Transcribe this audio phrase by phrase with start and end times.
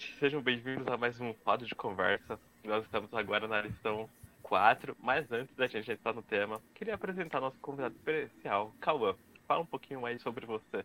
[0.00, 2.38] gente, sejam bem-vindos a mais um quadro de conversa.
[2.64, 4.08] Nós estamos agora na lição
[4.42, 9.14] 4, mas antes da gente entrar no tema, queria apresentar nosso convidado especial, Cauã.
[9.46, 10.84] Fala um pouquinho mais sobre você.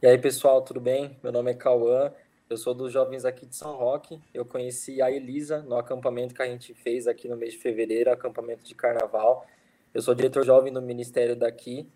[0.00, 1.18] E aí, pessoal, tudo bem?
[1.22, 2.10] Meu nome é Cauã,
[2.48, 4.18] eu sou dos jovens aqui de São Roque.
[4.32, 8.10] Eu conheci a Elisa no acampamento que a gente fez aqui no mês de fevereiro,
[8.10, 9.46] acampamento de carnaval.
[9.92, 11.86] Eu sou diretor jovem no ministério daqui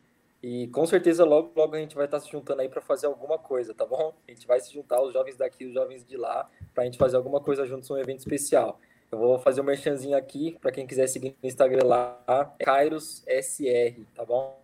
[0.43, 3.39] e com certeza logo, logo a gente vai estar se juntando aí para fazer alguma
[3.39, 4.13] coisa, tá bom?
[4.27, 6.99] A gente vai se juntar, os jovens daqui, os jovens de lá, para a gente
[6.99, 8.81] fazer alguma coisa juntos num evento especial.
[9.13, 12.21] Eu vou fazer um merchanzinho aqui, para quem quiser seguir no Instagram lá,
[12.59, 14.61] é Kairos SR, tá bom?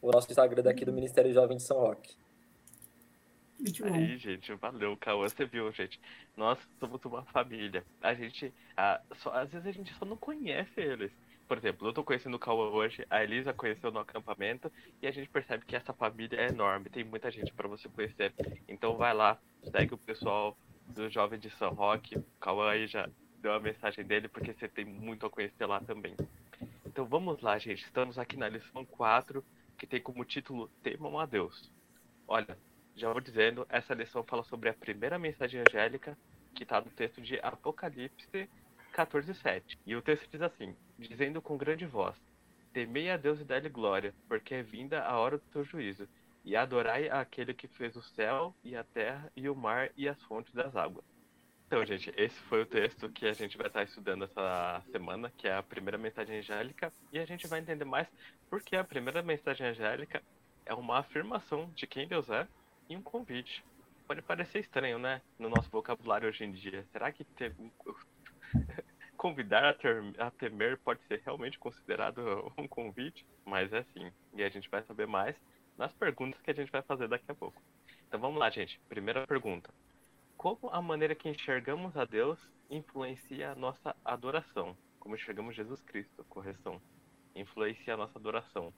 [0.00, 2.14] O nosso Instagram daqui do Ministério Jovem de São Roque.
[3.58, 3.92] Muito bom.
[3.92, 6.00] Aí, gente, valeu, Cauã, você viu, gente.
[6.36, 7.84] Nós somos uma família.
[8.00, 11.10] A gente, ah, só, às vezes a gente só não conhece eles
[11.50, 14.70] por exemplo, eu tô conhecendo o Cauã hoje, a Elisa conheceu no acampamento
[15.02, 18.32] e a gente percebe que essa família é enorme, tem muita gente para você conhecer.
[18.68, 19.36] Então vai lá,
[19.68, 23.10] segue o pessoal do Jovem de São Roque, o Cauã aí já
[23.42, 26.14] deu a mensagem dele porque você tem muito a conhecer lá também.
[26.86, 29.44] Então vamos lá, gente, estamos aqui na lição 4,
[29.76, 31.68] que tem como título Temam a Deus.
[32.28, 32.56] Olha,
[32.94, 36.16] já vou dizendo, essa lição fala sobre a primeira mensagem angélica
[36.54, 38.48] que está no texto de Apocalipse
[39.06, 39.78] 14:7.
[39.86, 42.16] E o texto diz assim: dizendo com grande voz:
[42.72, 46.08] Temei a Deus e dá-lhe glória, porque é vinda a hora do teu juízo,
[46.44, 50.20] e adorai aquele que fez o céu e a terra e o mar e as
[50.22, 51.04] fontes das águas.
[51.66, 55.46] Então, gente, esse foi o texto que a gente vai estar estudando essa semana, que
[55.46, 58.08] é a primeira mensagem angélica, e a gente vai entender mais
[58.48, 60.20] porque a primeira mensagem angélica
[60.66, 62.46] é uma afirmação de quem Deus é
[62.88, 63.64] e um convite.
[64.06, 65.22] Pode parecer estranho, né?
[65.38, 66.84] No nosso vocabulário hoje em dia.
[66.90, 67.52] Será que tem
[69.20, 74.10] convidar a, ter, a, temer pode ser realmente considerado um convite, mas é sim.
[74.32, 75.36] E a gente vai saber mais
[75.76, 77.60] nas perguntas que a gente vai fazer daqui a pouco.
[78.08, 78.80] Então vamos lá, gente.
[78.88, 79.68] Primeira pergunta:
[80.38, 82.38] Como a maneira que enxergamos a Deus
[82.70, 84.74] influencia a nossa adoração?
[84.98, 86.80] Como enxergamos Jesus Cristo, correção,
[87.36, 88.72] influencia a nossa adoração.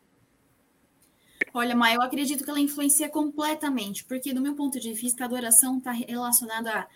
[1.54, 5.26] Olha, Maia, eu acredito que ela influencia completamente, porque do meu ponto de vista, a
[5.26, 6.88] adoração está relacionada a,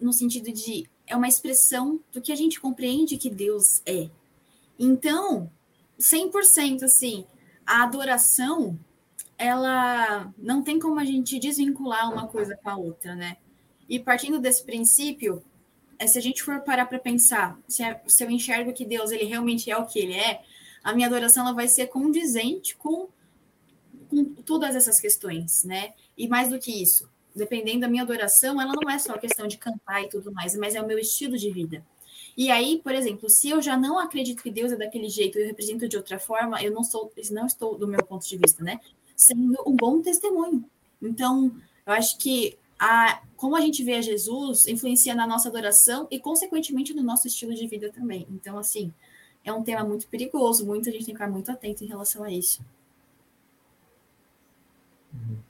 [0.00, 4.08] no sentido de é uma expressão do que a gente compreende que Deus é.
[4.78, 5.50] Então,
[5.98, 7.24] 100% assim,
[7.66, 8.78] a adoração,
[9.36, 13.36] ela não tem como a gente desvincular uma coisa com a outra, né?
[13.88, 15.42] E partindo desse princípio,
[15.98, 19.10] é, se a gente for parar para pensar, se, é, se eu enxergo que Deus
[19.10, 20.42] ele realmente é o que ele é,
[20.84, 23.08] a minha adoração ela vai ser condizente com,
[24.08, 25.94] com todas essas questões, né?
[26.16, 29.58] E mais do que isso, dependendo da minha adoração, ela não é só questão de
[29.58, 31.84] cantar e tudo mais, mas é o meu estilo de vida.
[32.36, 35.42] E aí, por exemplo, se eu já não acredito que Deus é daquele jeito e
[35.42, 38.62] eu represento de outra forma, eu não sou, não estou do meu ponto de vista,
[38.62, 38.80] né?
[39.16, 40.64] Sendo um bom testemunho.
[41.02, 41.52] Então,
[41.84, 46.94] eu acho que a, como a gente vê Jesus influencia na nossa adoração e, consequentemente,
[46.94, 48.24] no nosso estilo de vida também.
[48.30, 48.92] Então, assim,
[49.44, 52.22] é um tema muito perigoso, muito a gente tem que ficar muito atento em relação
[52.22, 52.62] a isso.
[55.12, 55.47] Uhum.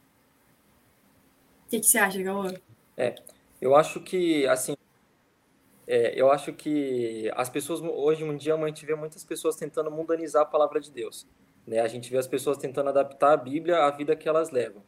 [1.69, 2.55] O que, que, você acha, Gaúcho?
[2.97, 3.15] É,
[3.61, 4.75] eu acho que, assim,
[5.87, 9.91] é, eu acho que as pessoas, hoje em dia, a gente vê muitas pessoas tentando
[9.91, 11.27] mundanizar a palavra de Deus.
[11.67, 11.81] Né?
[11.81, 14.83] A gente vê as pessoas tentando adaptar a Bíblia à vida que elas levam.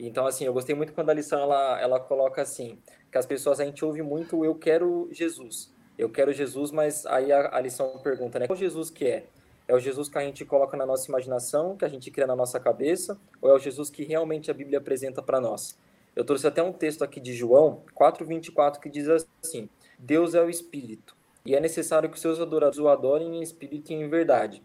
[0.00, 2.76] Então, assim, eu gostei muito quando a lição, ela, ela coloca assim,
[3.08, 5.72] que as pessoas, a gente ouve muito, eu quero Jesus.
[5.96, 8.48] Eu quero Jesus, mas aí a, a lição pergunta, né?
[8.48, 9.26] Qual Jesus que é?
[9.68, 12.34] É o Jesus que a gente coloca na nossa imaginação, que a gente cria na
[12.34, 15.78] nossa cabeça, ou é o Jesus que realmente a Bíblia apresenta para nós?
[16.16, 19.68] Eu trouxe até um texto aqui de João 4:24 que diz assim:
[19.98, 23.94] Deus é o espírito, e é necessário que seus adoradores o adorem em espírito e
[23.94, 24.62] em verdade.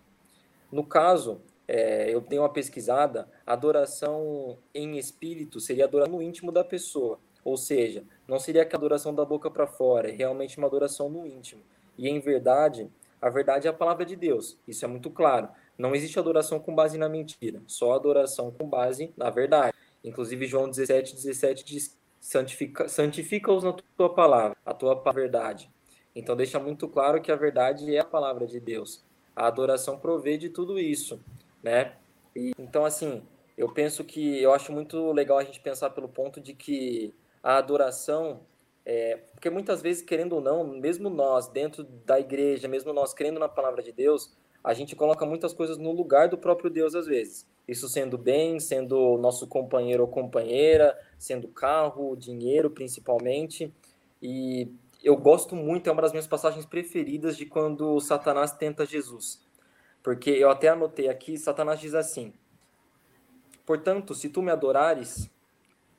[0.72, 6.64] No caso, é, eu dei uma pesquisada, adoração em espírito seria adoração no íntimo da
[6.64, 11.10] pessoa, ou seja, não seria a adoração da boca para fora, é realmente uma adoração
[11.10, 11.62] no íntimo.
[11.98, 12.90] E em verdade,
[13.22, 15.50] a verdade é a palavra de Deus, isso é muito claro.
[15.78, 19.71] Não existe adoração com base na mentira, só adoração com base na verdade.
[20.04, 25.70] Inclusive, João 17, 17 diz: santifica-os santifica na tua palavra, a tua verdade.
[26.16, 29.04] Então, deixa muito claro que a verdade é a palavra de Deus.
[29.36, 31.24] A adoração provê de tudo isso,
[31.64, 31.96] né?
[32.36, 33.24] E, então, assim,
[33.58, 37.58] eu penso que eu acho muito legal a gente pensar pelo ponto de que a
[37.58, 38.42] adoração
[38.86, 43.40] é, porque muitas vezes, querendo ou não, mesmo nós, dentro da igreja, mesmo nós crendo
[43.40, 47.06] na palavra de Deus, a gente coloca muitas coisas no lugar do próprio Deus às
[47.06, 47.48] vezes.
[47.68, 53.74] Isso sendo bem, sendo nosso companheiro ou companheira, sendo carro, dinheiro principalmente.
[54.22, 54.70] E
[55.04, 59.42] eu gosto muito, é uma das minhas passagens preferidas de quando Satanás tenta Jesus.
[60.04, 62.34] Porque eu até anotei aqui, Satanás diz assim:
[63.66, 65.30] Portanto, se tu me adorares,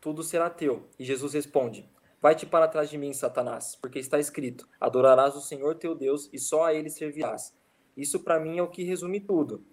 [0.01, 0.89] tudo será teu.
[0.99, 1.89] E Jesus responde:
[2.21, 6.39] Vai-te para trás de mim, Satanás, porque está escrito: Adorarás o Senhor teu Deus e
[6.39, 7.55] só a ele servirás.
[7.97, 9.65] Isso para mim é o que resume tudo.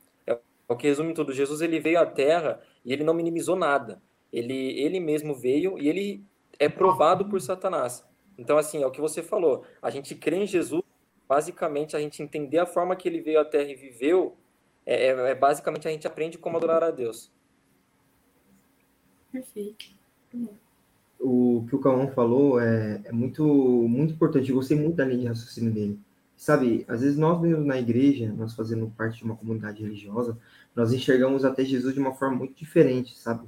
[0.69, 1.33] É o que resume tudo.
[1.33, 4.01] Jesus ele veio à Terra e ele não minimizou nada.
[4.31, 6.23] Ele ele mesmo veio e ele
[6.59, 8.07] é provado por Satanás.
[8.37, 9.65] Então assim, é o que você falou.
[9.81, 10.83] A gente crê em Jesus,
[11.27, 14.37] basicamente a gente entender a forma que ele veio à Terra e viveu,
[14.85, 17.31] é, é, é basicamente a gente aprende como adorar a Deus.
[19.31, 19.99] Perfeito
[21.19, 24.49] o que o Cauã falou é, é, muito, muito importante.
[24.49, 25.99] Eu gostei muito da linha de raciocínio dele.
[26.37, 30.37] Sabe, às vezes nós mesmos na igreja, nós fazendo parte de uma comunidade religiosa,
[30.75, 33.47] nós enxergamos até Jesus de uma forma muito diferente, sabe?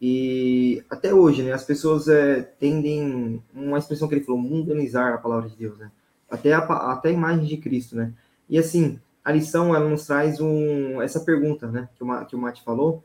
[0.00, 5.18] E até hoje, né, as pessoas é, tendem, uma expressão que ele falou, mundanizar a
[5.18, 5.90] palavra de Deus, né?
[6.30, 8.12] Até a, até a imagem de Cristo, né?
[8.48, 12.38] E assim, a lição, ela nos traz um, essa pergunta, né, que o, que o
[12.38, 13.04] Mate falou,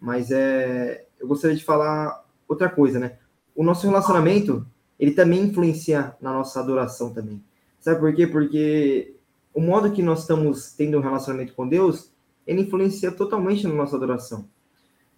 [0.00, 3.16] mas é, eu gostaria de falar outra coisa, né?
[3.56, 4.66] o nosso relacionamento,
[5.00, 7.42] ele também influencia na nossa adoração também.
[7.80, 8.26] Sabe por quê?
[8.26, 9.16] Porque
[9.54, 12.12] o modo que nós estamos tendo um relacionamento com Deus,
[12.46, 14.48] ele influencia totalmente na nossa adoração.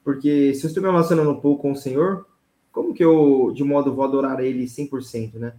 [0.02, 2.26] Porque se eu estou me relacionando pouco com o Senhor,
[2.72, 5.54] como que eu, de modo, vou adorar Ele 100%, né?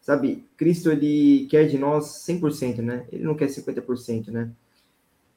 [0.00, 3.06] Sabe, Cristo, ele quer de nós 100%, né?
[3.12, 4.50] Ele não quer 50%, né?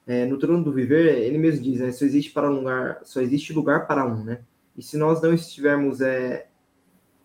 [0.08, 1.92] É, no trono do viver, ele mesmo diz, né?
[1.92, 4.42] Só existe, para um lugar, só existe lugar para um, né?
[4.78, 6.48] E se nós não estivermos é,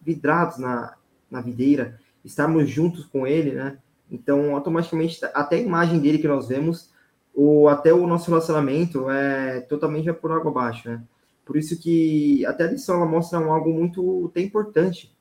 [0.03, 0.97] vidrados na,
[1.31, 3.79] na videira, estarmos juntos com ele, né?
[4.11, 6.91] Então, automaticamente, até a imagem dele que nós vemos,
[7.37, 11.03] ou até o nosso relacionamento é totalmente por água abaixo, né?
[11.45, 15.15] Por isso que até a lição ela mostra algo muito até importante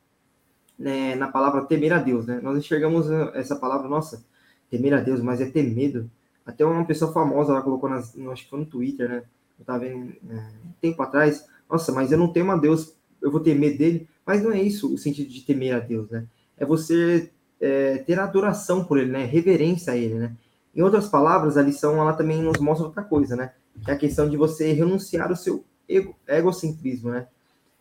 [0.80, 2.40] né, na palavra temer a Deus, né?
[2.42, 4.26] Nós enxergamos essa palavra, nossa,
[4.70, 6.10] temer a Deus, mas é ter medo.
[6.46, 9.24] Até uma pessoa famosa ela colocou, nas, acho que foi no Twitter, né?
[9.60, 13.30] Eu tava vendo é, um tempo atrás, nossa, mas eu não temo a Deus, eu
[13.30, 14.08] vou ter medo dele.
[14.26, 16.26] Mas não é isso o sentido de temer a Deus, né?
[16.58, 17.30] É você
[17.60, 19.26] é, ter adoração por Ele, né?
[19.26, 20.36] Reverência a Ele, né?
[20.76, 23.54] Em outras palavras, a lição ela também nos mostra outra coisa, né?
[23.84, 27.28] Que é a questão de você renunciar ao seu ego, egocentrismo, né?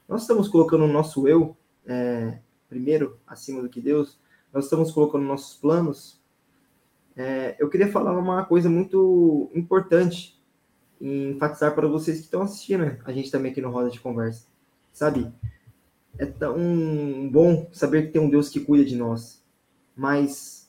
[0.08, 1.56] Nós estamos colocando o nosso eu
[1.86, 2.38] é,
[2.68, 4.18] primeiro acima do que Deus.
[4.52, 6.20] Nós estamos colocando nossos planos.
[7.16, 10.40] É, eu queria falar uma coisa muito importante
[11.00, 12.98] e enfatizar para vocês que estão assistindo né?
[13.04, 14.46] a gente também aqui no Roda de Conversa.
[14.92, 15.32] Sabe,
[16.16, 19.42] é tão bom saber que tem um Deus que cuida de nós,
[19.96, 20.63] mas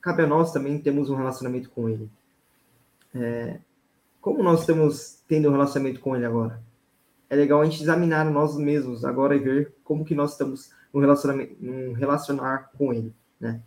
[0.00, 2.08] cabe a nós também termos um relacionamento com Ele.
[3.14, 3.58] É,
[4.20, 6.62] como nós estamos tendo um relacionamento com Ele agora?
[7.30, 11.00] É legal a gente examinar nós mesmos agora e ver como que nós estamos no
[11.00, 11.54] relacionamento,
[11.94, 13.60] relacionar com Ele, né?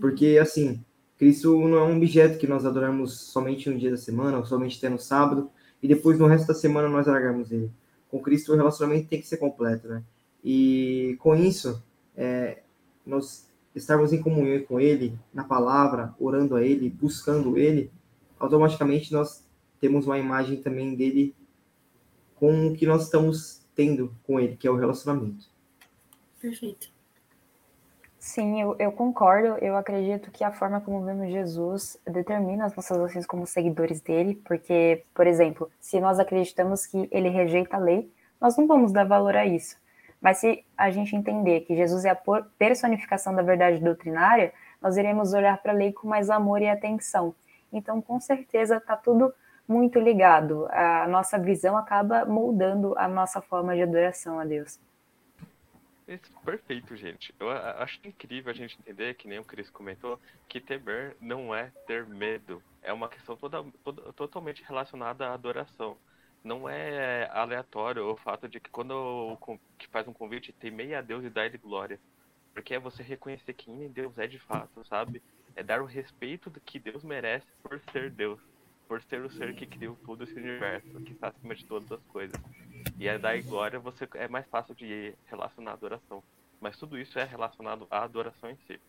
[0.00, 0.84] Porque assim,
[1.18, 4.78] Cristo não é um objeto que nós adoramos somente no dia da semana, ou somente
[4.78, 5.50] até no sábado,
[5.82, 7.70] e depois no resto da semana nós largamos Ele.
[8.08, 10.02] Com Cristo o relacionamento tem que ser completo, né?
[10.44, 11.82] E com isso,
[12.16, 12.58] é,
[13.04, 17.90] nós estarmos em comunhão com Ele, na palavra, orando a Ele, buscando Ele,
[18.38, 19.46] automaticamente nós
[19.80, 21.34] temos uma imagem também dele
[22.36, 25.46] com o que nós estamos tendo com Ele, que é o relacionamento.
[26.40, 26.92] Perfeito.
[28.18, 29.56] Sim, eu, eu, concordo.
[29.64, 34.34] Eu acredito que a forma como vemos Jesus determina as nossas ações como seguidores dele,
[34.44, 39.04] porque, por exemplo, se nós acreditamos que ele rejeita a lei, nós não vamos dar
[39.04, 39.76] valor a isso.
[40.20, 42.18] Mas se a gente entender que Jesus é a
[42.58, 47.34] personificação da verdade doutrinária, nós iremos olhar para a lei com mais amor e atenção.
[47.72, 49.32] Então, com certeza, está tudo
[49.66, 50.66] muito ligado.
[50.70, 54.80] A nossa visão acaba moldando a nossa forma de adoração a Deus.
[56.42, 57.34] Perfeito, gente.
[57.38, 61.70] Eu acho incrível a gente entender, que nem o Cris comentou, que temer não é
[61.86, 62.62] ter medo.
[62.82, 65.98] É uma questão toda, toda, totalmente relacionada à adoração
[66.42, 69.36] não é aleatório o fato de que quando
[69.78, 71.98] que faz um convite, temei a Deus e dá-lhe glória.
[72.52, 75.22] Porque é você reconhecer quem Deus é de fato, sabe?
[75.54, 78.40] É dar o respeito do que Deus merece por ser Deus.
[78.86, 82.02] Por ser o ser que criou todo esse universo, que está acima de todas as
[82.06, 82.40] coisas.
[82.98, 86.22] E é dar glória, você é mais fácil de relacionar a adoração.
[86.60, 88.80] Mas tudo isso é relacionado à adoração em si.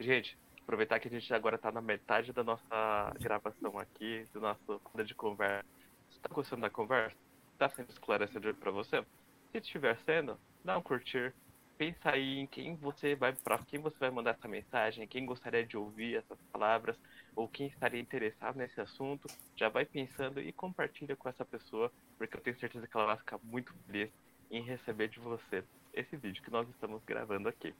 [0.00, 4.80] Gente, aproveitar que a gente agora está na metade da nossa gravação aqui, do nosso
[5.04, 5.77] de conversa
[6.22, 7.16] Tá gostando da conversa?
[7.56, 9.04] Tá sendo esclarecedor para você?
[9.52, 11.32] Se estiver sendo, dá um curtir.
[11.76, 15.64] Pensa aí em quem você vai para quem você vai mandar essa mensagem, quem gostaria
[15.64, 16.96] de ouvir essas palavras
[17.36, 19.28] ou quem estaria interessado nesse assunto.
[19.54, 23.16] Já vai pensando e compartilha com essa pessoa, porque eu tenho certeza que ela vai
[23.16, 24.10] ficar muito feliz
[24.50, 25.62] em receber de você
[25.94, 27.72] esse vídeo que nós estamos gravando aqui.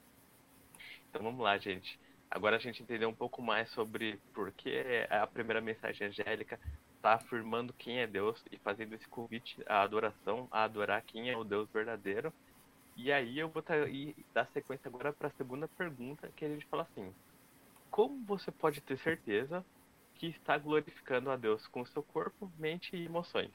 [1.11, 1.99] Então vamos lá, gente.
[2.31, 6.61] Agora a gente entendeu um pouco mais sobre por que a primeira mensagem angélica
[6.99, 11.37] está afirmando quem é Deus e fazendo esse convite à adoração, a adorar quem é
[11.37, 12.33] o Deus verdadeiro.
[12.97, 13.63] E aí eu vou
[14.35, 17.13] dar sequência agora para a segunda pergunta, que a gente fala assim:
[17.91, 19.65] Como você pode ter certeza
[20.17, 23.53] que está glorificando a Deus com seu corpo, mente e emoções?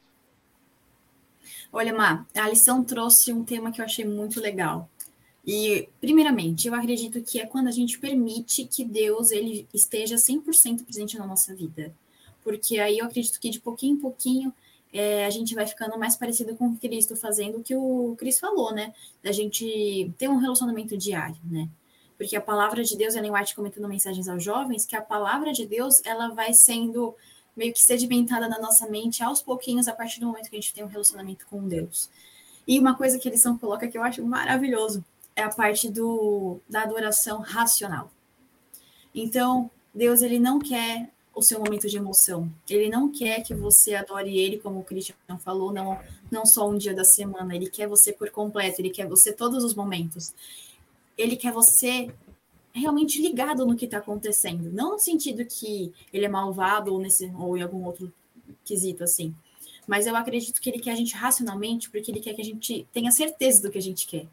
[1.74, 4.90] Olha, Má, a lição trouxe um tema que eu achei muito legal.
[5.46, 10.86] E, primeiramente, eu acredito que é quando a gente permite que Deus ele esteja 100%
[10.86, 11.94] presente na nossa vida.
[12.44, 14.54] Porque aí eu acredito que de pouquinho em pouquinho
[14.92, 18.42] é, a gente vai ficando mais parecido com o Cristo, fazendo o que o Cristo
[18.42, 18.94] falou, né?
[19.24, 21.68] Da gente ter um relacionamento diário, né?
[22.16, 25.66] Porque a palavra de Deus, Ellen White comentando mensagens aos jovens, que a palavra de
[25.66, 27.16] Deus, ela vai sendo
[27.56, 30.74] meio que sedimentada na nossa mente aos pouquinhos, a partir do momento que a gente
[30.74, 32.10] tem um relacionamento com Deus.
[32.68, 35.04] E uma coisa que a lição coloca que eu acho maravilhoso
[35.36, 38.12] é a parte do, da adoração racional.
[39.14, 42.52] Então, Deus, ele não quer o seu momento de emoção.
[42.70, 46.00] Ele não quer que você adore ele, como o Christian falou, não,
[46.32, 47.56] não só um dia da semana.
[47.56, 50.34] Ele quer você por completo, ele quer você todos os momentos.
[51.18, 52.13] Ele quer você
[52.72, 54.72] realmente ligado no que está acontecendo.
[54.72, 58.12] Não no sentido que ele é malvado ou, nesse, ou em algum outro
[58.63, 59.34] quesito assim.
[59.88, 62.88] Mas eu acredito que ele quer a gente racionalmente, porque ele quer que a gente
[62.94, 64.28] tenha certeza do que a gente quer.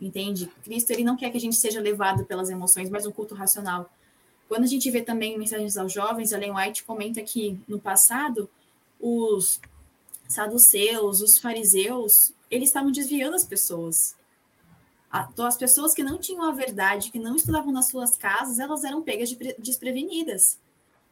[0.00, 0.46] Entende?
[0.64, 3.90] Cristo ele não quer que a gente seja levado pelas emoções, mas um culto racional
[4.50, 8.50] quando a gente vê também mensagens aos jovens, Ellen White comenta que no passado
[9.00, 9.60] os
[10.26, 14.16] saduceus, os fariseus, eles estavam desviando as pessoas.
[15.32, 18.82] Então, as pessoas que não tinham a verdade, que não estudavam nas suas casas, elas
[18.82, 20.58] eram pegas de desprevenidas.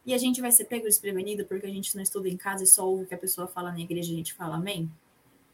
[0.05, 2.67] E a gente vai ser pego desprevenido porque a gente não estuda em casa e
[2.67, 4.91] só ouve o que a pessoa fala na igreja e a gente fala amém?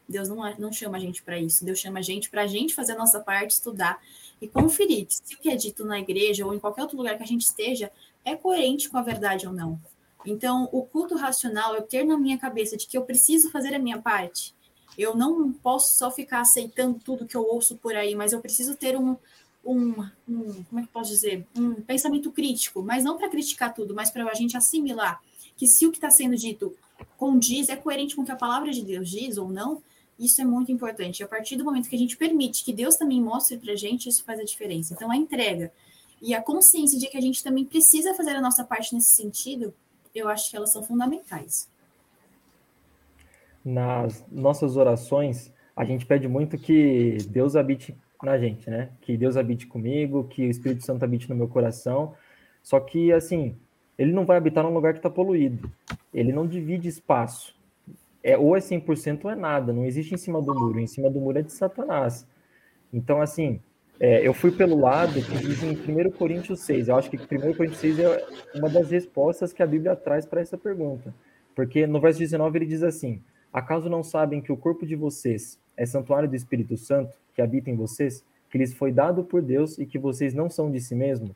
[0.08, 1.64] Deus não, não chama a gente para isso.
[1.64, 4.00] Deus chama a gente para a gente fazer a nossa parte, estudar
[4.40, 7.22] e conferir se o que é dito na igreja ou em qualquer outro lugar que
[7.22, 7.90] a gente esteja
[8.24, 9.80] é coerente com a verdade ou não.
[10.24, 13.78] Então, o culto racional é ter na minha cabeça de que eu preciso fazer a
[13.78, 14.54] minha parte.
[14.98, 18.74] Eu não posso só ficar aceitando tudo que eu ouço por aí, mas eu preciso
[18.74, 19.16] ter um,
[19.64, 19.90] um,
[20.28, 21.46] um como é que posso dizer?
[21.56, 25.20] Um pensamento crítico, mas não para criticar tudo, mas para a gente assimilar
[25.56, 26.76] que se o que está sendo dito
[27.16, 29.82] condiz, é coerente com o que a palavra de Deus diz ou não,
[30.18, 31.22] isso é muito importante.
[31.22, 34.08] A partir do momento que a gente permite que Deus também mostre para a gente,
[34.08, 34.94] isso faz a diferença.
[34.94, 35.70] Então, a entrega
[36.20, 39.74] e a consciência de que a gente também precisa fazer a nossa parte nesse sentido,
[40.14, 41.68] eu acho que elas são fundamentais.
[43.62, 48.90] Nas nossas orações, a gente pede muito que Deus habite na gente, né?
[49.02, 52.14] Que Deus habite comigo, que o Espírito Santo habite no meu coração.
[52.62, 53.56] Só que, assim,
[53.98, 55.70] ele não vai habitar num lugar que está poluído.
[56.14, 57.55] Ele não divide espaço
[58.26, 61.08] é ou é 100% ou é nada, não existe em cima do muro, em cima
[61.08, 62.26] do muro é de Satanás.
[62.92, 63.60] Então, assim,
[64.00, 67.54] é, eu fui pelo lado que diz em 1 Coríntios 6, eu acho que 1
[67.54, 71.14] Coríntios 6 é uma das respostas que a Bíblia traz para essa pergunta,
[71.54, 75.60] porque no verso 19 ele diz assim, acaso não sabem que o corpo de vocês
[75.76, 79.78] é santuário do Espírito Santo, que habita em vocês, que lhes foi dado por Deus
[79.78, 81.30] e que vocês não são de si mesmo?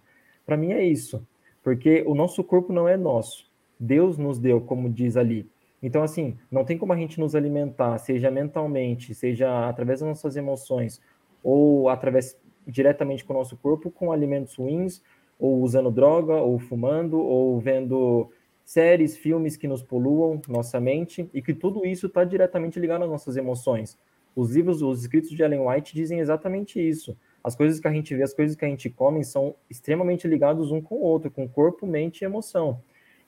[0.45, 1.25] Para mim é isso,
[1.63, 5.49] porque o nosso corpo não é nosso, Deus nos deu, como diz ali,
[5.83, 10.37] então, assim, não tem como a gente nos alimentar, seja mentalmente, seja através das nossas
[10.37, 11.01] emoções,
[11.43, 15.03] ou através diretamente com o nosso corpo, com alimentos ruins,
[15.39, 18.31] ou usando droga, ou fumando, ou vendo
[18.65, 23.11] séries, filmes que nos poluam nossa mente, e que tudo isso está diretamente ligado às
[23.11, 23.99] nossas emoções.
[24.37, 27.17] Os livros, os escritos de Ellen White dizem exatamente isso.
[27.43, 30.71] As coisas que a gente vê, as coisas que a gente come são extremamente ligados
[30.71, 32.81] um com o outro, com corpo, mente e emoção.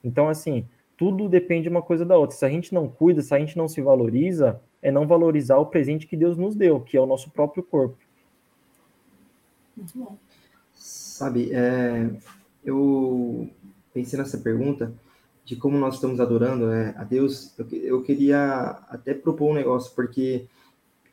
[0.03, 0.67] Então, assim,
[0.97, 2.35] tudo depende uma coisa da outra.
[2.35, 5.65] Se a gente não cuida, se a gente não se valoriza, é não valorizar o
[5.65, 7.97] presente que Deus nos deu, que é o nosso próprio corpo.
[9.75, 10.17] Muito bom.
[10.73, 12.09] Sabe, é,
[12.63, 13.49] eu
[13.93, 14.93] pensei nessa pergunta
[15.45, 17.53] de como nós estamos adorando é, a Deus.
[17.57, 20.45] Eu, eu queria até propor um negócio, porque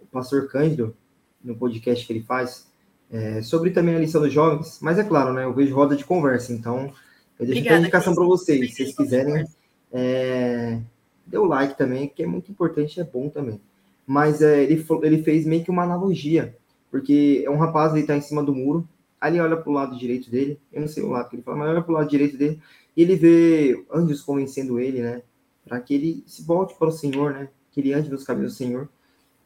[0.01, 0.95] o pastor Cândido,
[1.43, 2.69] no podcast que ele faz,
[3.11, 5.45] é, sobre também a lição dos jovens, mas é claro, né?
[5.45, 6.93] Eu vejo roda de conversa, então
[7.39, 9.47] eu deixo Obrigada, a indicação para vocês, se vocês quiserem
[9.93, 10.81] é,
[11.27, 13.61] dê o like também, que é muito importante, é bom também.
[14.07, 16.57] Mas é, ele, ele fez meio que uma analogia,
[16.91, 18.89] porque é um rapaz, ele tá em cima do muro,
[19.23, 21.69] ele olha pro lado direito dele, eu não sei o lado que ele fala, mas
[21.69, 22.61] olha pro lado direito dele,
[22.97, 25.23] e ele vê anjos convencendo ele, né,
[25.65, 28.57] para que ele se volte para o Senhor, né, que ele ande nos caminhos do
[28.57, 28.89] Senhor.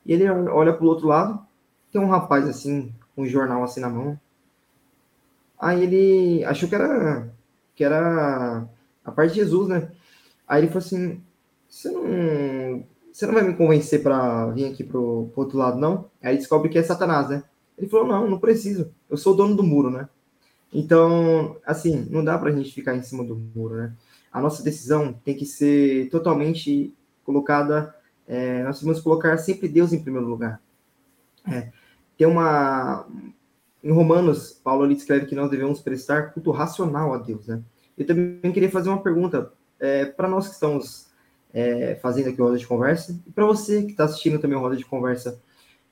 [0.07, 1.45] E ele olha pro outro lado,
[1.91, 4.19] tem um rapaz assim, um jornal assim na mão.
[5.59, 7.33] Aí ele achou que era
[7.75, 8.67] que era
[9.05, 9.91] a parte de Jesus, né?
[10.47, 11.23] Aí ele falou assim:
[11.69, 16.11] você não, você não vai me convencer para vir aqui pro, pro outro lado, não?
[16.23, 17.43] Aí descobre que é Satanás, né?
[17.77, 18.93] Ele falou: não, não preciso.
[19.09, 20.09] Eu sou o dono do muro, né?
[20.73, 23.95] Então, assim, não dá para a gente ficar em cima do muro, né?
[24.33, 26.93] A nossa decisão tem que ser totalmente
[27.25, 27.95] colocada.
[28.27, 30.61] É, nós devemos colocar sempre Deus em primeiro lugar.
[31.47, 31.71] É,
[32.17, 33.07] tem uma.
[33.83, 37.63] Em Romanos, Paulo ele escreve que nós devemos prestar culto racional a Deus, né?
[37.97, 39.53] Eu também queria fazer uma pergunta
[39.85, 41.07] é, para nós que estamos
[41.53, 44.61] é, fazendo aqui o Roda de Conversa, e para você que está assistindo também o
[44.61, 45.39] Roda de Conversa.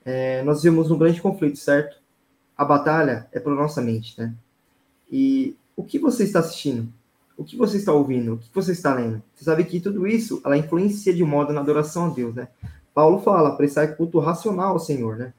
[0.03, 1.97] É, nós vivemos um grande conflito, certo?
[2.57, 4.33] A batalha é para nossa mente, né?
[5.09, 6.91] E o que você está assistindo?
[7.37, 8.33] O que você está ouvindo?
[8.33, 9.23] O que você está lendo?
[9.33, 12.49] Você sabe que tudo isso, ela influencia de modo na adoração a Deus, né?
[12.93, 15.33] Paulo fala, prestar culto racional ao Senhor, né?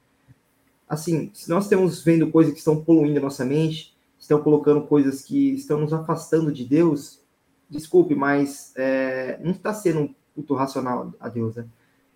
[0.89, 5.23] Assim, se nós estamos vendo coisas que estão poluindo a nossa mente, estão colocando coisas
[5.23, 7.21] que estão nos afastando de Deus,
[7.69, 11.67] desculpe, mas é, não está sendo um culto racional a Deus, né?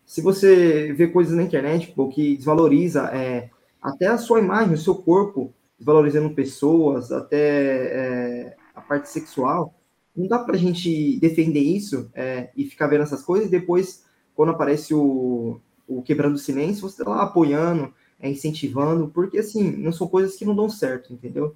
[0.04, 3.50] Se você vê coisas na internet pô, que desvaloriza é,
[3.80, 9.74] até a sua imagem, o seu corpo, desvalorizando pessoas, até é, a parte sexual,
[10.16, 14.04] não dá para a gente defender isso é, e ficar vendo essas coisas e depois,
[14.34, 19.70] quando aparece o, o quebrando o silêncio, você está lá apoiando, é, incentivando, porque assim,
[19.76, 21.54] não são coisas que não dão certo, entendeu?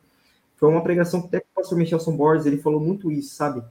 [0.56, 3.64] Foi uma pregação que até o pastor Michelson Borges, ele falou muito isso, sabe?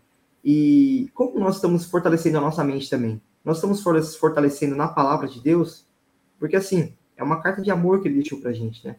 [0.44, 3.22] E como nós estamos fortalecendo a nossa mente também?
[3.44, 3.82] Nós estamos
[4.18, 5.86] fortalecendo na palavra de Deus,
[6.40, 8.96] porque assim, é uma carta de amor que ele deixou pra gente, né?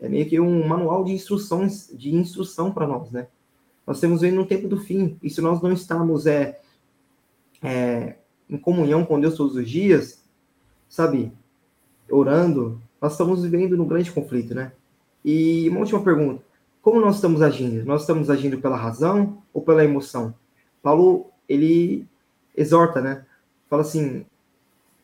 [0.00, 3.28] É meio que um manual de instruções, de instrução para nós, né?
[3.86, 6.60] Nós estamos vendo no tempo do fim, e se nós não estamos é,
[7.62, 8.16] é,
[8.48, 10.24] em comunhão com Deus todos os dias,
[10.88, 11.32] sabe,
[12.10, 14.72] orando, nós estamos vivendo num grande conflito, né?
[15.24, 16.42] E uma última pergunta:
[16.82, 17.84] como nós estamos agindo?
[17.84, 20.34] Nós estamos agindo pela razão ou pela emoção?
[20.86, 22.06] Paulo, ele
[22.56, 23.24] exorta, né?
[23.68, 24.24] Fala assim,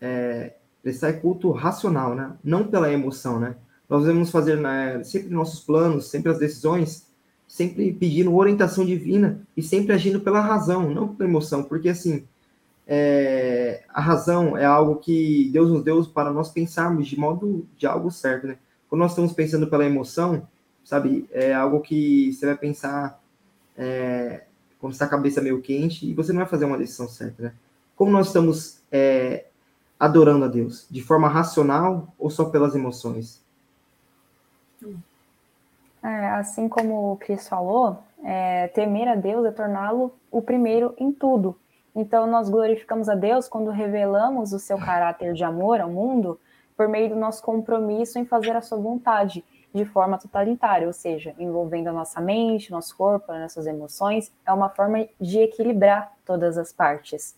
[0.00, 2.34] é, prestar culto racional, né?
[2.44, 3.56] Não pela emoção, né?
[3.88, 7.08] Nós devemos fazer né, sempre nossos planos, sempre as decisões,
[7.48, 12.28] sempre pedindo orientação divina e sempre agindo pela razão, não pela emoção, porque assim,
[12.86, 17.88] é, a razão é algo que Deus nos deu para nós pensarmos de modo de
[17.88, 18.56] algo certo, né?
[18.88, 20.46] Quando nós estamos pensando pela emoção,
[20.84, 23.20] sabe, é algo que você vai pensar
[23.76, 24.44] é,
[24.82, 27.52] quando está a cabeça meio quente e você não vai fazer uma decisão certa, né?
[27.94, 29.44] Como nós estamos é,
[29.98, 30.88] adorando a Deus?
[30.90, 33.40] De forma racional ou só pelas emoções?
[36.02, 41.12] É, assim como o Cris falou, é, temer a Deus é torná-lo o primeiro em
[41.12, 41.56] tudo.
[41.94, 46.40] Então, nós glorificamos a Deus quando revelamos o seu caráter de amor ao mundo
[46.76, 51.34] por meio do nosso compromisso em fazer a sua vontade de forma totalitária, ou seja,
[51.38, 56.72] envolvendo a nossa mente, nosso corpo, nossas emoções, é uma forma de equilibrar todas as
[56.72, 57.36] partes.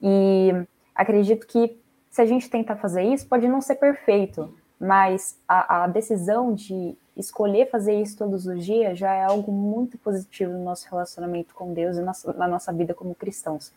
[0.00, 0.50] E
[0.94, 1.80] acredito que
[2.10, 6.94] se a gente tentar fazer isso, pode não ser perfeito, mas a, a decisão de
[7.16, 11.72] escolher fazer isso todos os dias já é algo muito positivo no nosso relacionamento com
[11.72, 13.72] Deus e na nossa vida como cristãos.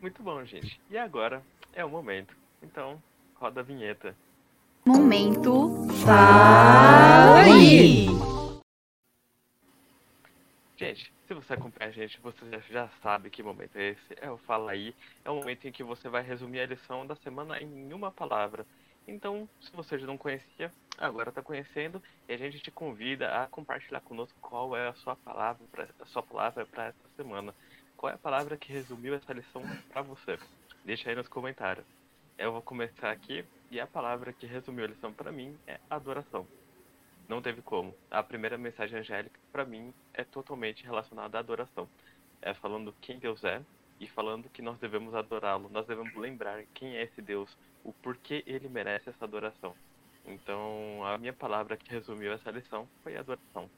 [0.00, 0.80] Muito bom, gente.
[0.90, 2.36] E agora é o momento.
[2.62, 3.00] Então,
[3.36, 4.16] roda a vinheta.
[4.84, 7.32] Momento Fale!
[10.76, 14.00] Gente, se você acompanha a gente, você já sabe que momento é esse.
[14.20, 14.92] É o Fala Aí.
[15.24, 18.66] É o momento em que você vai resumir a lição da semana em uma palavra.
[19.06, 23.46] Então, se você já não conhecia, agora está conhecendo e a gente te convida a
[23.46, 27.54] compartilhar conosco qual é a sua palavra, pra, a sua palavra para essa semana.
[27.96, 30.36] Qual é a palavra que resumiu essa lição para você?
[30.84, 31.86] Deixa aí nos comentários.
[32.36, 36.46] Eu vou começar aqui e a palavra que resumiu a lição para mim é adoração.
[37.26, 37.94] Não teve como.
[38.10, 41.88] A primeira mensagem angélica, para mim, é totalmente relacionada à adoração.
[42.42, 43.62] É falando quem Deus é
[43.98, 45.70] e falando que nós devemos adorá-lo.
[45.72, 47.48] Nós devemos lembrar quem é esse Deus,
[47.82, 49.74] o porquê ele merece essa adoração.
[50.26, 53.70] Então, a minha palavra que resumiu essa lição foi adoração.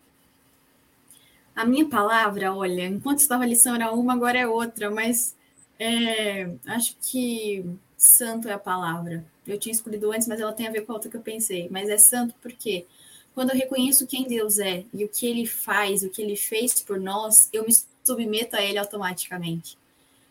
[1.55, 5.37] A minha palavra, olha, enquanto estava a lição era uma, agora é outra, mas
[5.79, 7.65] é, acho que
[7.97, 9.25] santo é a palavra.
[9.47, 11.69] Eu tinha escolhido antes, mas ela tem a ver com a outra que eu pensei.
[11.71, 12.87] Mas é santo porque
[13.35, 16.81] quando eu reconheço quem Deus é e o que ele faz, o que ele fez
[16.81, 19.77] por nós, eu me submeto a ele automaticamente.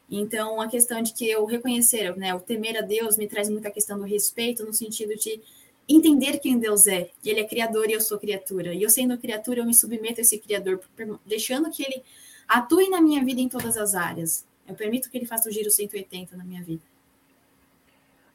[0.10, 3.72] Então, a questão de que eu reconhecer, né, o temer a Deus me traz muita
[3.72, 5.42] questão do respeito, no sentido de
[5.88, 7.10] entender quem Deus é.
[7.26, 8.74] Ele é criador e eu sou criatura.
[8.74, 10.82] E eu sendo criatura, eu me submeto a esse criador,
[11.26, 12.04] deixando que ele
[12.48, 14.46] atue na minha vida em todas as áreas.
[14.68, 16.93] Eu permito que ele faça o giro 180 na minha vida.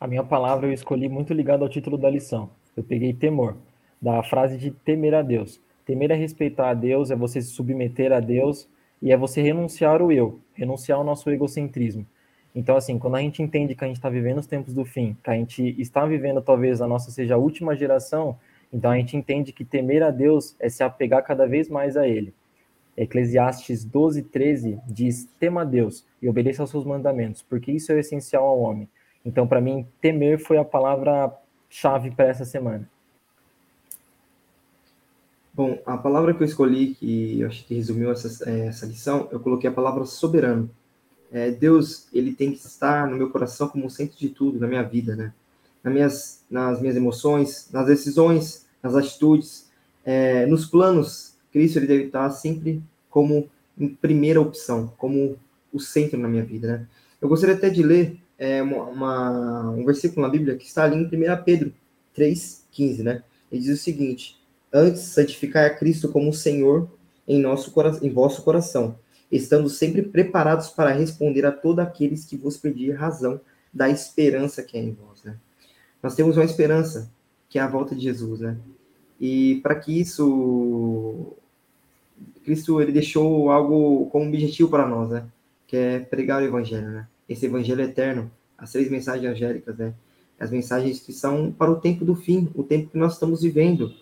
[0.01, 2.51] A minha palavra eu escolhi muito ligado ao título da lição.
[2.77, 3.57] Eu peguei temor,
[4.01, 5.61] da frase de temer a Deus.
[5.85, 8.69] Temer é respeitar a Deus, é você se submeter a Deus
[9.03, 12.07] e é você renunciar o eu, renunciar ao nosso egocentrismo.
[12.55, 15.17] Então, assim, quando a gente entende que a gente está vivendo os tempos do fim,
[15.23, 18.39] que a gente está vivendo talvez a nossa seja a última geração,
[18.73, 22.07] então a gente entende que temer a Deus é se apegar cada vez mais a
[22.07, 22.33] Ele.
[22.97, 27.99] Eclesiastes 12, 13 diz: tema a Deus e obedeça aos seus mandamentos, porque isso é
[27.99, 28.89] essencial ao homem.
[29.25, 31.33] Então, para mim, temer foi a palavra
[31.69, 32.89] chave para essa semana?
[35.53, 39.29] Bom, a palavra que eu escolhi, que eu acho que resumiu essa, é, essa lição,
[39.33, 40.71] eu coloquei a palavra soberano.
[41.33, 44.67] É, Deus, ele tem que estar no meu coração como o centro de tudo, na
[44.67, 45.33] minha vida, né?
[45.83, 49.69] Nas minhas, nas minhas emoções, nas decisões, nas atitudes,
[50.05, 51.35] é, nos planos.
[51.53, 53.51] Cristo, ele deve estar sempre como
[54.01, 55.37] primeira opção, como
[55.73, 56.87] o centro na minha vida, né?
[57.21, 61.05] Eu gostaria até de ler é, uma, um versículo na Bíblia que está ali em
[61.05, 61.73] 1 Pedro
[62.17, 63.23] 3,15, né?
[63.51, 64.39] Ele diz o seguinte:
[64.73, 66.89] Antes, santificai a Cristo como Senhor
[67.27, 67.73] em, nosso,
[68.03, 68.99] em vosso coração,
[69.31, 73.41] estando sempre preparados para responder a todos aqueles que vos pedir razão
[73.73, 75.37] da esperança que é em vós, né?
[76.03, 77.11] Nós temos uma esperança,
[77.49, 78.57] que é a volta de Jesus, né?
[79.21, 81.37] E para que isso
[82.45, 85.27] Cristo ele deixou algo como objetivo para nós, né?
[85.67, 87.09] Que é pregar o evangelho, né?
[87.29, 89.95] Esse evangelho eterno, as três mensagens angélicas, né?
[90.39, 93.93] As mensagens que são para o tempo do fim, o tempo que nós estamos vivendo.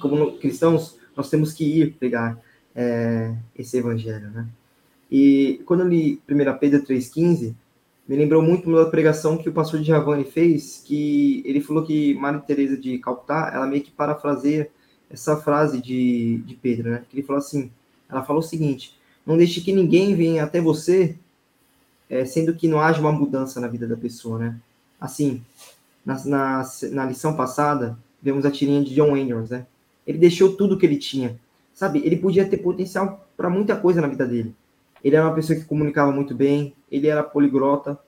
[0.00, 2.40] Como cristãos, nós temos que ir pregar
[2.74, 4.46] é, esse evangelho, né?
[5.10, 7.54] E quando eu li 1 Pedro 3,15,
[8.08, 12.40] me lembrou muito da pregação que o pastor Giovanni fez, que ele falou que Maria
[12.40, 14.70] Teresa de Calcutá, ela meio que parafraseia
[15.10, 17.04] essa frase de, de Pedro, né?
[17.08, 17.70] Que ele falou assim,
[18.08, 21.16] ela falou o seguinte, não deixe que ninguém venha até você,
[22.12, 24.60] é, sendo que não haja uma mudança na vida da pessoa, né?
[25.00, 25.42] Assim,
[26.04, 29.66] na, na, na lição passada, vemos a tirinha de John Andrews, né?
[30.06, 31.40] Ele deixou tudo que ele tinha,
[31.72, 32.02] sabe?
[32.04, 34.54] Ele podia ter potencial para muita coisa na vida dele.
[35.02, 37.98] Ele era uma pessoa que comunicava muito bem, ele era poliglota,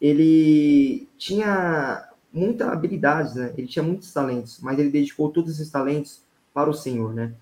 [0.00, 3.52] ele tinha muita habilidades, né?
[3.58, 6.20] Ele tinha muitos talentos, mas ele dedicou todos esses talentos
[6.54, 7.32] para o Senhor, né?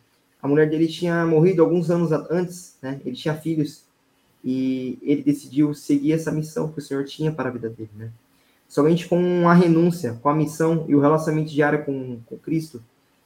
[0.40, 3.02] A mulher dele tinha morrido alguns anos antes, né?
[3.04, 3.84] Ele tinha filhos
[4.48, 8.12] e ele decidiu seguir essa missão que o Senhor tinha para a vida dele, né?
[8.68, 12.80] Somente com a renúncia, com a missão e o relacionamento diário com, com Cristo,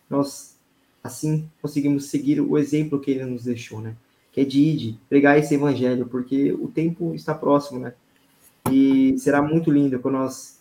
[0.08, 0.56] nós
[1.04, 3.94] assim conseguimos seguir o exemplo que ele nos deixou, né?
[4.32, 7.92] Que é de ir, pregar esse evangelho, porque o tempo está próximo, né?
[8.70, 10.58] E será muito lindo quando nós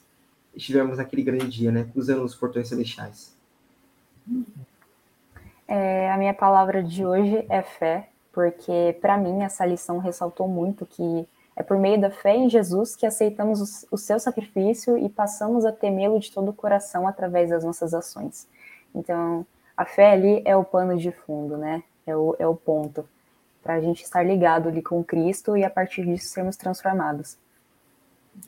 [0.54, 1.88] estivermos naquele grande dia, né?
[1.94, 3.34] Cruzando os portões celestiais.
[5.66, 10.86] É, a minha palavra de hoje é fé, porque para mim essa lição ressaltou muito
[10.86, 15.66] que é por meio da fé em Jesus que aceitamos o, seu sacrifício e passamos
[15.66, 18.48] a temê-lo de todo o coração através das nossas ações.
[18.96, 21.84] Então, a fé ali é o pano de fundo, né?
[22.08, 23.08] É o, é o ponto
[23.62, 27.38] para a gente estar ligado ali com Cristo e a partir disso sermos transformados.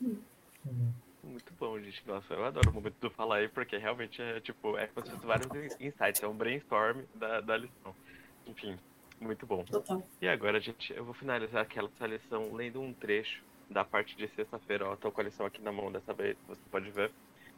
[0.00, 0.92] Uhum
[1.62, 2.02] bom, gente.
[2.08, 4.90] Nossa, eu adoro o momento do falar aí, porque realmente é tipo, é
[5.22, 5.48] vários
[5.80, 7.94] insights, é um brainstorm da, da lição.
[8.48, 8.76] Enfim,
[9.22, 9.64] muito bom.
[9.64, 10.02] Total.
[10.20, 14.88] E agora, gente, eu vou finalizar aquela lição lendo um trecho da parte de sexta-feira.
[14.88, 17.10] Ó, tô com a lição aqui na mão dessa vez, você pode ver.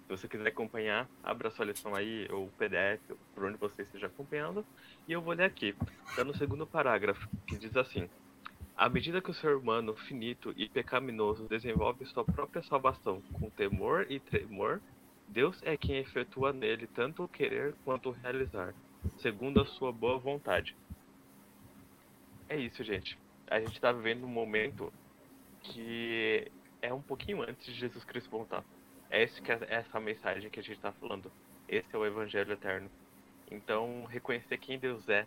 [0.05, 3.01] Se você quiser acompanhar, abra sua lição aí, ou o PDF,
[3.35, 4.65] por onde você esteja acompanhando.
[5.09, 5.75] E eu vou ler aqui,
[6.15, 8.09] tá no segundo parágrafo, que diz assim.
[8.77, 14.05] À medida que o ser humano finito e pecaminoso desenvolve sua própria salvação com temor
[14.11, 14.81] e tremor,
[15.29, 18.75] Deus é quem efetua nele tanto o querer quanto o realizar,
[19.19, 20.77] segundo a sua boa vontade.
[22.49, 23.19] É isso, gente.
[23.49, 24.93] A gente está vivendo um momento
[25.63, 26.51] que
[26.83, 28.65] é um pouquinho antes de Jesus Cristo voltar.
[29.11, 31.31] É, esse que é essa mensagem que a gente está falando.
[31.69, 32.91] Esse é o Evangelho eterno.
[33.51, 35.27] Então, reconhecer quem Deus é,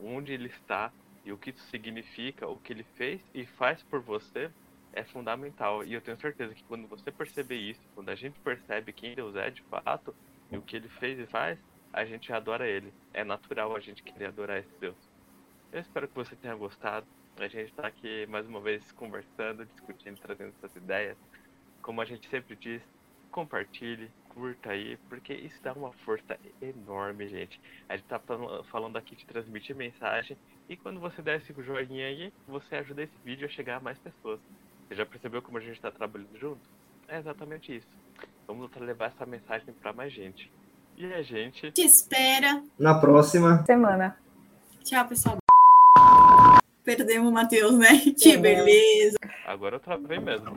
[0.00, 0.92] onde Ele está
[1.24, 4.50] e o que isso significa, o que ele fez e faz por você
[4.92, 5.84] é fundamental.
[5.84, 9.36] E eu tenho certeza que quando você perceber isso, quando a gente percebe quem Deus
[9.36, 10.14] é de fato
[10.50, 11.58] e o que ele fez e faz,
[11.92, 12.92] a gente adora ele.
[13.14, 15.11] É natural a gente querer adorar esse Deus.
[15.72, 17.06] Eu espero que você tenha gostado.
[17.38, 21.16] A gente está aqui mais uma vez conversando, discutindo, trazendo essas ideias.
[21.80, 22.82] Como a gente sempre diz,
[23.30, 27.58] compartilhe, curta aí, porque isso dá uma força enorme, gente.
[27.88, 28.20] A gente tá
[28.70, 30.36] falando aqui de transmitir mensagem
[30.68, 33.98] e quando você der esse joinha aí, você ajuda esse vídeo a chegar a mais
[33.98, 34.40] pessoas.
[34.86, 36.60] Você já percebeu como a gente está trabalhando junto?
[37.08, 37.88] É exatamente isso.
[38.46, 40.52] Vamos levar essa mensagem para mais gente.
[40.98, 44.18] E a gente te espera na próxima semana.
[44.84, 45.41] Tchau, pessoal.
[46.84, 47.88] Perdemos o Matheus, né?
[48.18, 49.16] Que beleza.
[49.46, 50.56] Agora eu travei mesmo.